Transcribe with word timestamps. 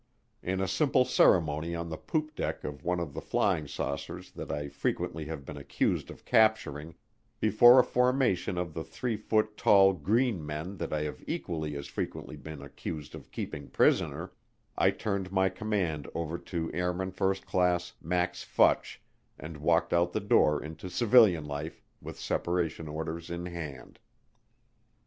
In 0.41 0.59
a 0.61 0.67
simple 0.67 1.05
ceremony 1.05 1.75
on 1.75 1.89
the 1.89 1.95
poop 1.95 2.33
deck 2.35 2.63
of 2.63 2.83
one 2.83 2.99
of 2.99 3.13
the 3.13 3.21
flying 3.21 3.67
saucers 3.67 4.31
that 4.31 4.51
I 4.51 4.67
frequently 4.67 5.25
have 5.25 5.45
been 5.45 5.57
accused 5.57 6.09
of 6.09 6.25
capturing, 6.25 6.95
before 7.39 7.77
a 7.79 7.83
formation 7.83 8.57
of 8.57 8.73
the 8.73 8.83
three 8.83 9.15
foot 9.15 9.55
tall 9.57 9.93
green 9.93 10.43
men 10.43 10.77
that 10.77 10.91
I 10.91 11.01
have 11.03 11.23
equally 11.27 11.75
as 11.75 11.85
frequently 11.85 12.35
been 12.35 12.63
accused 12.63 13.13
of 13.13 13.29
keeping 13.29 13.67
prisoner, 13.67 14.31
I 14.75 14.89
turned 14.89 15.31
my 15.31 15.49
command 15.49 16.09
over 16.15 16.39
to 16.39 16.71
Al/c 16.73 17.91
Max 18.01 18.43
Futch 18.43 18.97
and 19.37 19.57
walked 19.57 19.93
out 19.93 20.13
the 20.13 20.19
door 20.19 20.63
into 20.63 20.89
civilian 20.89 21.45
life 21.45 21.83
with 22.01 22.19
separation 22.19 22.87
orders 22.87 23.29
in 23.29 23.45
hand. 23.45 23.99